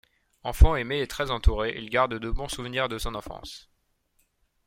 [0.43, 3.69] Enfant aimé et très entouré, il garde de bon souvenirs de son enfance.